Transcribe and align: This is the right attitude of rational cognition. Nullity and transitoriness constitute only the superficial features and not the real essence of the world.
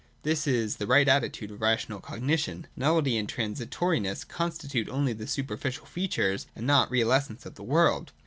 This 0.23 0.47
is 0.47 0.77
the 0.77 0.87
right 0.87 1.07
attitude 1.07 1.51
of 1.51 1.61
rational 1.61 1.99
cognition. 1.99 2.65
Nullity 2.75 3.19
and 3.19 3.29
transitoriness 3.29 4.23
constitute 4.27 4.89
only 4.89 5.13
the 5.13 5.27
superficial 5.27 5.85
features 5.85 6.47
and 6.55 6.65
not 6.65 6.89
the 6.89 6.93
real 6.93 7.11
essence 7.11 7.45
of 7.45 7.53
the 7.53 7.61
world. 7.61 8.11